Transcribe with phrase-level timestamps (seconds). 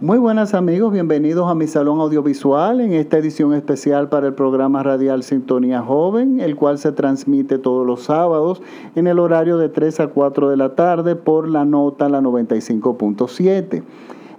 [0.00, 4.84] Muy buenas amigos, bienvenidos a mi salón audiovisual en esta edición especial para el programa
[4.84, 8.62] radial Sintonía Joven, el cual se transmite todos los sábados
[8.94, 13.82] en el horario de 3 a 4 de la tarde por la nota la 95.7.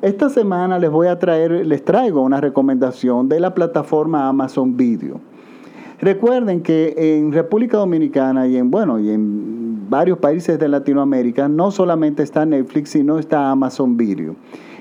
[0.02, 5.20] Esta semana les voy a traer, les traigo una recomendación de la plataforma Amazon Video.
[6.00, 11.70] Recuerden que en República Dominicana y en bueno y en varios países de Latinoamérica no
[11.70, 14.38] solamente está Netflix, sino está Amazon Video.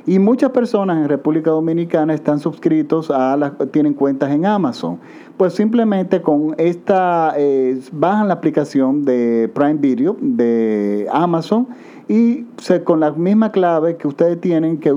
[0.09, 4.99] Y muchas personas en República Dominicana están suscritos a las, tienen cuentas en Amazon.
[5.37, 11.69] Pues simplemente con esta, eh, bajan la aplicación de Prime Video de Amazon
[12.09, 12.47] y
[12.85, 14.91] con la misma clave que ustedes tienen, que,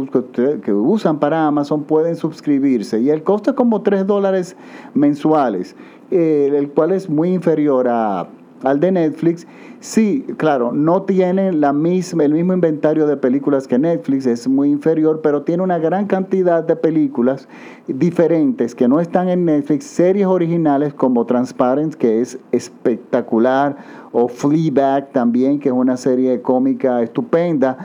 [0.73, 3.01] usan para Amazon, pueden suscribirse.
[3.01, 4.55] Y el costo es como 3 dólares
[4.93, 5.75] mensuales,
[6.09, 8.29] eh, el cual es muy inferior a
[8.63, 9.47] al de Netflix,
[9.79, 14.69] sí, claro, no tiene la misma, el mismo inventario de películas que Netflix, es muy
[14.69, 17.47] inferior, pero tiene una gran cantidad de películas
[17.87, 23.77] diferentes que no están en Netflix, series originales como Transparent, que es espectacular,
[24.11, 27.77] o Fleabag también, que es una serie cómica estupenda,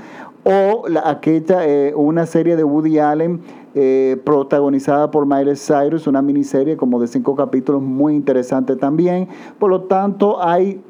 [0.44, 3.40] o la, aquella, eh, una serie de Woody Allen
[3.78, 9.28] eh, protagonizada por Miley Cyrus, una miniserie como de cinco capítulos muy interesante también.
[9.58, 10.80] Por lo tanto, hay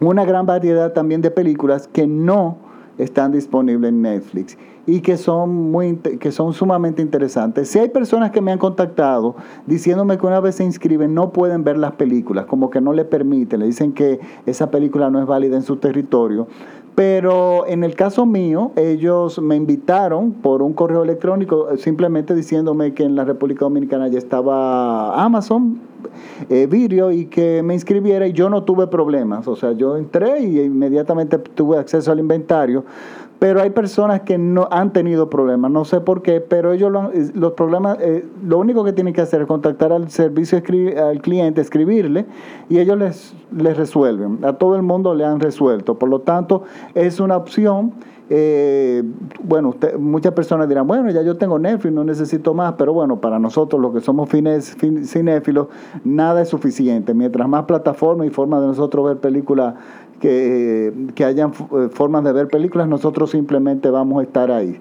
[0.00, 2.56] una gran variedad también de películas que no
[2.98, 7.68] están disponibles en Netflix y que son, muy, que son sumamente interesantes.
[7.68, 11.62] Si hay personas que me han contactado diciéndome que una vez se inscriben no pueden
[11.62, 15.26] ver las películas, como que no le permiten, le dicen que esa película no es
[15.26, 16.48] válida en su territorio,
[16.94, 22.92] pero en el caso mío, ellos me invitaron por un correo electrónico eh, simplemente diciéndome
[22.92, 25.80] que en la República Dominicana ya estaba Amazon
[26.50, 29.48] eh, Video y que me inscribiera y yo no tuve problemas.
[29.48, 32.84] O sea, yo entré y inmediatamente tuve acceso al inventario
[33.42, 36.92] pero hay personas que no han tenido problemas, no sé por qué, pero ellos
[37.34, 40.62] los problemas, eh, lo único que tienen que hacer es contactar al servicio
[41.02, 42.24] al cliente, escribirle
[42.68, 44.44] y ellos les, les resuelven.
[44.44, 46.62] A todo el mundo le han resuelto, por lo tanto
[46.94, 47.94] es una opción.
[48.30, 49.02] Eh,
[49.42, 53.40] bueno, muchas personas dirán, bueno, ya yo tengo Netflix, no necesito más, pero bueno, para
[53.40, 55.66] nosotros los que somos fines, cinéfilos,
[56.04, 57.12] nada es suficiente.
[57.12, 59.74] Mientras más plataformas y formas de nosotros ver películas
[60.22, 64.80] que, hayan eh, formas de ver películas, nosotros simplemente vamos a estar ahí.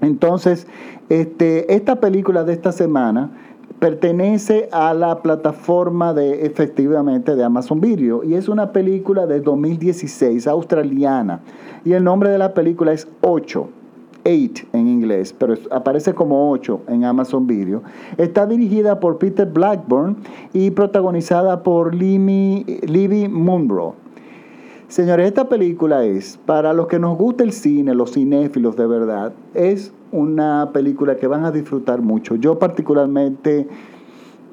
[0.00, 0.66] Entonces,
[1.08, 3.30] este, esta película de esta semana
[3.78, 10.46] pertenece a la plataforma de efectivamente de Amazon Video y es una película de 2016
[10.48, 11.40] australiana
[11.84, 13.68] y el nombre de la película es 8
[14.24, 17.82] 8 en inglés, pero aparece como 8 en Amazon Video.
[18.18, 20.16] Está dirigida por Peter Blackburn
[20.52, 23.96] y protagonizada por Libby Munro.
[24.92, 29.32] Señores, esta película es, para los que nos gusta el cine, los cinéfilos de verdad,
[29.54, 32.34] es una película que van a disfrutar mucho.
[32.34, 33.66] Yo particularmente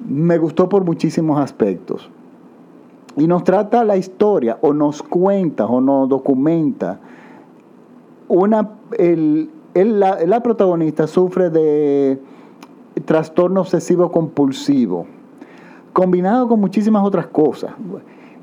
[0.08, 2.10] me gustó por muchísimos aspectos.
[3.18, 7.02] Y nos trata la historia, o nos cuenta, o nos documenta.
[8.30, 8.70] Una,
[9.74, 12.18] la, la protagonista sufre de
[13.04, 15.06] trastorno obsesivo compulsivo,
[15.92, 17.74] combinado con muchísimas otras cosas.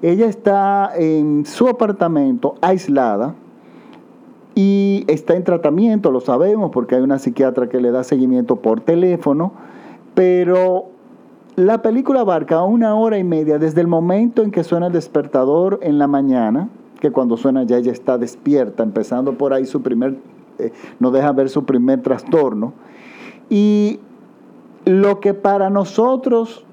[0.03, 3.35] Ella está en su apartamento aislada
[4.55, 8.81] y está en tratamiento, lo sabemos porque hay una psiquiatra que le da seguimiento por
[8.81, 9.53] teléfono,
[10.15, 10.87] pero
[11.57, 15.79] la película abarca una hora y media desde el momento en que suena el despertador
[15.81, 16.69] en la mañana,
[17.01, 20.17] que cuando suena ya ella está despierta, empezando por ahí su primer,
[20.59, 22.75] eh, no deja ver su primer trastorno.
[23.49, 24.01] Y
[24.85, 26.66] lo que para nosotros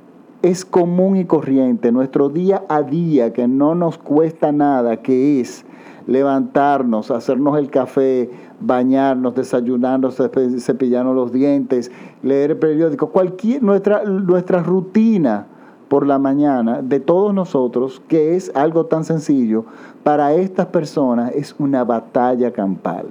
[0.44, 5.66] es común y corriente, nuestro día a día, que no nos cuesta nada, que es
[6.06, 10.18] levantarnos, hacernos el café, bañarnos, desayunarnos,
[10.60, 11.92] cepillarnos los dientes,
[12.24, 14.04] leer el periódico, cualquier nuestra,
[14.62, 15.48] rutina
[15.88, 19.64] por la mañana de todos nosotros, que es algo tan sencillo,
[20.04, 23.06] para estas personas es una batalla campal.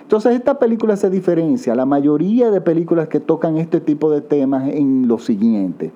[0.00, 4.66] Entonces esta película se diferencia la mayoría de películas que tocan este tipo de temas
[4.68, 5.92] en lo siguiente.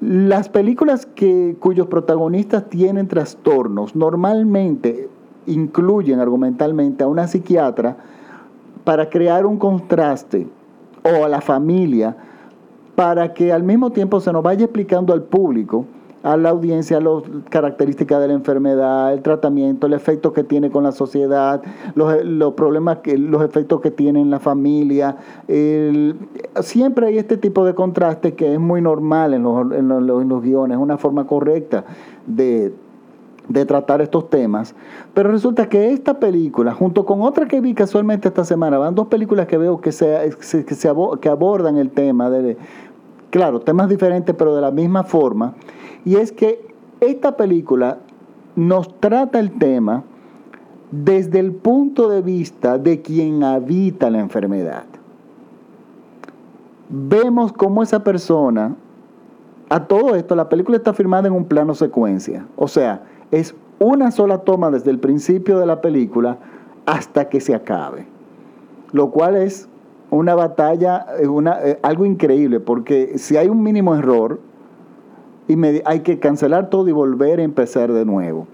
[0.00, 5.10] Las películas que, cuyos protagonistas tienen trastornos normalmente
[5.46, 7.98] incluyen argumentalmente a una psiquiatra
[8.84, 10.46] para crear un contraste
[11.02, 12.16] o a la familia
[12.94, 15.84] para que al mismo tiempo se nos vaya explicando al público
[16.22, 20.84] a la audiencia las características de la enfermedad, el tratamiento, el efecto que tiene con
[20.84, 21.62] la sociedad,
[21.94, 25.16] los, problemas, que, los efectos que tiene en la familia.
[26.60, 30.28] siempre hay este tipo de contraste que es muy normal en los, en los, en
[30.28, 31.84] los guiones, es una forma correcta
[32.26, 32.72] de,
[33.50, 34.76] de tratar estos temas,
[35.12, 39.08] pero resulta que esta película, junto con otra que vi casualmente esta semana, van dos
[39.08, 42.56] películas que veo que, se, que, se, que abordan el tema, de,
[43.30, 45.54] claro, temas diferentes, pero de la misma forma,
[46.04, 46.66] y es que
[47.00, 47.98] esta película
[48.56, 50.02] nos trata el tema
[50.90, 54.84] desde el punto de vista de quien habita la enfermedad.
[56.88, 58.74] Vemos cómo esa persona,
[59.68, 64.10] a todo esto, la película está filmada en un plano secuencia, o sea, es una
[64.10, 66.38] sola toma desde el principio de la película
[66.86, 68.06] hasta que se acabe,
[68.92, 69.69] lo cual es
[70.10, 74.40] una batalla, una, eh, algo increíble, porque si hay un mínimo error,
[75.50, 78.46] y hay que cancelar todo y volver a empezar de nuevo.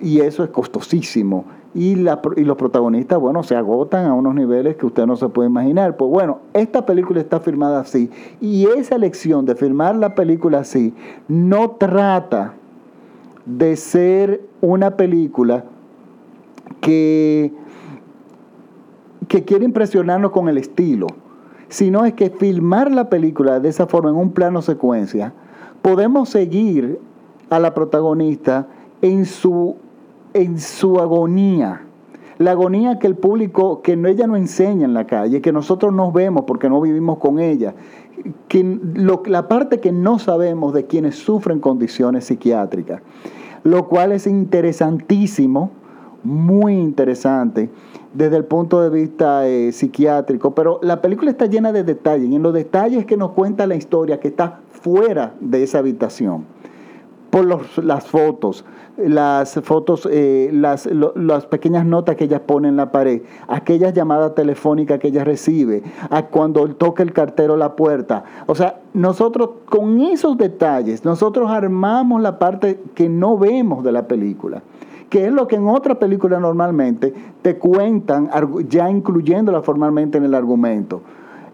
[0.00, 1.46] Y eso es costosísimo.
[1.74, 5.28] Y, la, y los protagonistas, bueno, se agotan a unos niveles que usted no se
[5.28, 5.96] puede imaginar.
[5.96, 8.10] Pues bueno, esta película está firmada así.
[8.40, 10.94] Y esa elección de firmar la película así
[11.28, 12.54] no trata
[13.46, 15.64] de ser una película
[16.80, 17.52] que,
[19.34, 21.08] que quiere impresionarnos con el estilo,
[21.68, 25.32] sino es que filmar la película de esa forma en un plano secuencia
[25.82, 27.00] podemos seguir
[27.50, 28.68] a la protagonista
[29.02, 29.74] en su,
[30.34, 31.82] en su agonía.
[32.38, 36.12] La agonía que el público, que ella no enseña en la calle, que nosotros no
[36.12, 37.74] vemos porque no vivimos con ella,
[38.46, 38.78] que
[39.26, 43.02] la parte que no sabemos de quienes sufren condiciones psiquiátricas,
[43.64, 45.72] lo cual es interesantísimo,
[46.24, 47.70] muy interesante
[48.14, 52.36] desde el punto de vista eh, psiquiátrico, pero la película está llena de detalles, y
[52.36, 56.44] en los detalles que nos cuenta la historia que está fuera de esa habitación,
[57.30, 57.44] por
[57.84, 58.64] las fotos,
[58.96, 64.36] las fotos, eh, las, las, pequeñas notas que ella pone en la pared, aquellas llamadas
[64.36, 68.22] telefónicas que ella recibe, a cuando toca el cartero la puerta.
[68.46, 74.06] O sea, nosotros con esos detalles, nosotros armamos la parte que no vemos de la
[74.06, 74.62] película
[75.08, 78.30] que es lo que en otra película normalmente te cuentan,
[78.68, 81.02] ya incluyéndola formalmente en el argumento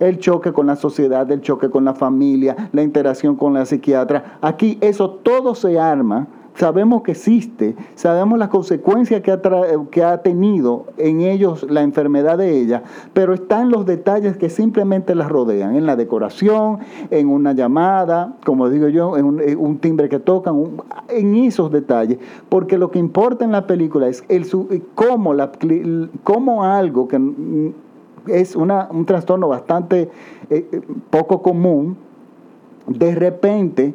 [0.00, 4.38] el choque con la sociedad, el choque con la familia, la interacción con la psiquiatra.
[4.40, 6.26] Aquí eso todo se arma.
[6.54, 9.40] Sabemos que existe, sabemos las consecuencias que ha,
[9.90, 12.82] que ha tenido en ellos la enfermedad de ella,
[13.14, 16.80] pero están los detalles que simplemente las rodean, en la decoración,
[17.10, 19.24] en una llamada, como digo yo, en
[19.58, 20.72] un, timbre que tocan,
[21.08, 22.18] en esos detalles,
[22.48, 24.46] porque lo que importa en la película es el,
[24.94, 25.52] cómo, la,
[26.24, 27.72] cómo algo que
[28.26, 30.10] es un trastorno bastante
[30.50, 30.80] eh, eh,
[31.10, 31.96] poco común,
[32.86, 33.94] de repente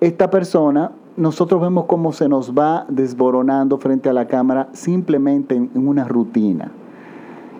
[0.00, 5.70] esta persona, nosotros vemos cómo se nos va desboronando frente a la cámara simplemente en,
[5.74, 6.72] una rutina.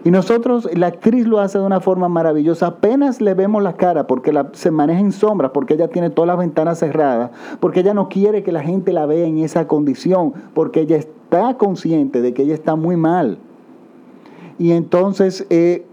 [0.04, 2.66] Y nosotros, la actriz lo hace de una forma maravillosa.
[2.66, 6.38] Apenas le vemos la cara porque se maneja en sombra, porque ella tiene todas las
[6.38, 10.80] ventanas cerradas, porque ella no quiere que la gente la vea en esa condición, porque
[10.80, 13.38] ella está consciente de que ella está muy mal.
[14.58, 15.86] Y entonces eh,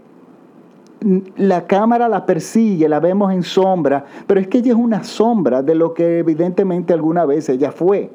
[1.36, 5.62] la cámara la persigue, la vemos en sombra, pero es que ella es una sombra
[5.62, 8.10] de lo que evidentemente alguna vez ella fue.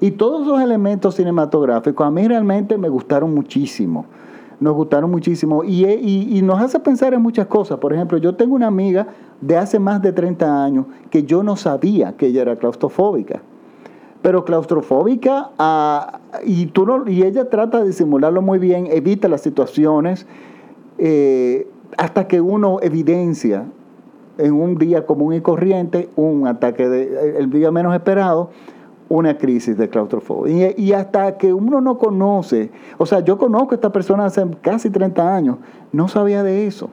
[0.00, 4.06] Y todos esos elementos cinematográficos a mí realmente me gustaron muchísimo.
[4.58, 7.78] Nos gustaron muchísimo y, y, nos hace pensar en muchas cosas.
[7.78, 9.06] Por ejemplo, yo tengo una amiga
[9.40, 13.40] de hace más de 30 años que yo no sabía que ella era claustrofóbica
[14.22, 20.26] pero claustrofóbica ah, y, tú y ella trata de simularlo muy bien, evita las situaciones,
[20.98, 23.66] eh, hasta que uno evidencia
[24.38, 28.50] en un día común y corriente un ataque, de, el día menos esperado,
[29.08, 30.72] una crisis de claustrofobia.
[30.76, 34.88] Y, hasta que uno no conoce, o sea, yo conozco a esta persona hace casi
[34.88, 35.56] 30 años,
[35.92, 36.90] no sabía de eso.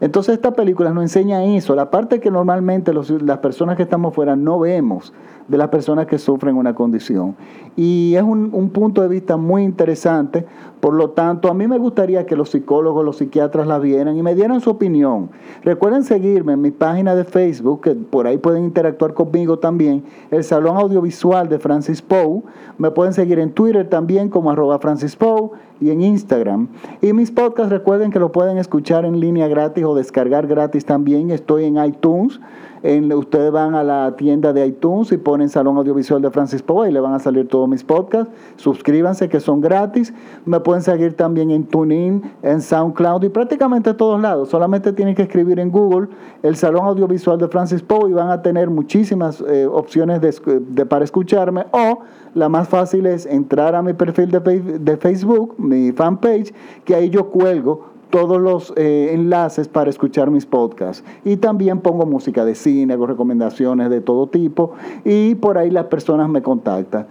[0.00, 4.36] Entonces esta película nos enseña eso, la parte que normalmente las personas que estamos fuera
[4.36, 5.12] no vemos
[5.48, 7.36] de las personas que sufren una condición.
[7.76, 10.46] Y es un, un, punto de vista muy interesante,
[10.80, 14.22] por lo tanto a mí me gustaría que los psicólogos, los psiquiatras la vieran y
[14.22, 15.30] me dieran su opinión.
[15.64, 20.44] Recuerden seguirme en mi página de Facebook, que por ahí pueden interactuar conmigo también, el
[20.44, 22.42] Salón Audiovisual de Francis Poe.
[22.78, 26.68] Me pueden seguir en Twitter también como arroba Francis Poe y en Instagram.
[27.02, 31.30] Y mis podcasts recuerden que lo pueden escuchar en línea gratis o descargar gratis también.
[31.30, 32.40] Estoy en iTunes.
[32.84, 36.90] En, ustedes van a la tienda de iTunes y ponen Salón Audiovisual de Francis Poe
[36.90, 38.30] y le van a salir todos mis podcasts.
[38.56, 40.12] Suscríbanse que son gratis.
[40.44, 44.50] Me pueden seguir también en TuneIn, en SoundCloud y prácticamente todos lados.
[44.50, 46.08] Solamente tienen que escribir en Google
[46.42, 51.06] el Salón Audiovisual de Francis Poe y van a tener muchísimas eh, opciones de, para
[51.06, 52.00] escucharme o
[52.34, 56.52] la más fácil es entrar a mi perfil de, de Facebook, mi fanpage,
[56.84, 61.02] que ahí yo cuelgo todos los eh, enlaces para escuchar mis podcasts.
[61.24, 65.86] Y también pongo música de cine, hago recomendaciones de todo tipo y por ahí las
[65.86, 67.08] personas me contactan.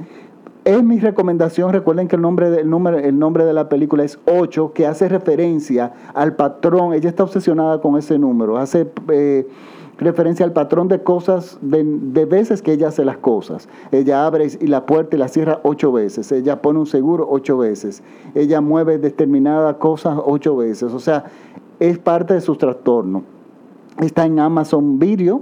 [0.64, 4.18] Es mi recomendación, recuerden que el nombre, de, nombre, el nombre de la película es
[4.28, 9.46] 8, que hace referencia al patrón, ella está obsesionada con ese número, hace eh,
[9.98, 13.70] referencia al patrón de cosas, de, de, veces que ella hace las cosas.
[13.92, 17.58] Ella abre y la puerta y la cierra ocho veces, ella pone un seguro ocho
[17.58, 18.04] veces,
[18.36, 21.26] ella mueve determinadas cosas ocho veces, o sea,
[21.80, 23.24] es parte de su trastorno.
[24.00, 25.42] Está en Amazon Video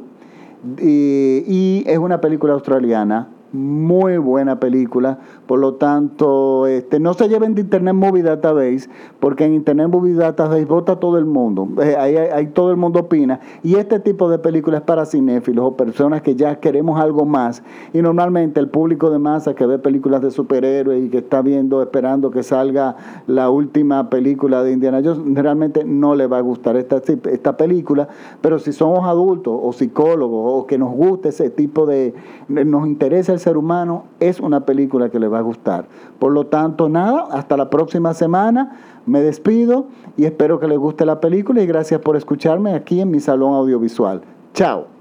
[0.78, 5.20] y, y es una película australiana muy buena película.
[5.46, 8.90] Por lo tanto, este, no se lleven de Internet Movie Database,
[9.20, 11.68] porque en Internet Movie Database vota todo el mundo.
[11.82, 13.40] Eh, ahí, ahí, todo el mundo opina.
[13.64, 17.64] Y este tipo de películas es para cinéfilos o personas que ya queremos algo más.
[17.94, 21.82] Y normalmente el público de masa que ve películas de superhéroes y que está viendo,
[21.82, 22.96] esperando que salga
[23.28, 28.08] la última película de Indiana Jones, realmente no le va a gustar esta, esta película.
[28.42, 32.14] Pero si somos adultos o psicólogos o que nos guste ese tipo de,
[32.48, 35.86] nos interesa el ser humano, es una película que le va a gustar.
[36.20, 38.80] Por lo tanto, nada, hasta la próxima semana.
[39.06, 43.12] Me despido y espero que les guste la película y gracias por escucharme aquí en
[43.12, 44.22] mi salón audiovisual.
[44.54, 45.01] Chao.